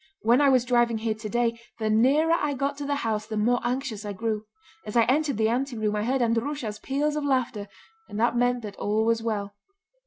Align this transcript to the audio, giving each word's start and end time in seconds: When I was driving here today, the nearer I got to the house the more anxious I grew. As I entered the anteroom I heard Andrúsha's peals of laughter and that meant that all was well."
When 0.21 0.41
I 0.41 0.49
was 0.49 0.65
driving 0.65 0.97
here 0.97 1.13
today, 1.13 1.61
the 1.77 1.87
nearer 1.87 2.33
I 2.33 2.55
got 2.55 2.75
to 2.79 2.87
the 2.87 2.95
house 3.05 3.27
the 3.27 3.37
more 3.37 3.59
anxious 3.63 4.03
I 4.03 4.13
grew. 4.13 4.47
As 4.83 4.97
I 4.97 5.03
entered 5.03 5.37
the 5.37 5.49
anteroom 5.49 5.95
I 5.95 6.05
heard 6.05 6.21
Andrúsha's 6.21 6.79
peals 6.79 7.15
of 7.15 7.23
laughter 7.23 7.67
and 8.09 8.19
that 8.19 8.35
meant 8.35 8.63
that 8.63 8.75
all 8.77 9.05
was 9.05 9.21
well." 9.21 9.53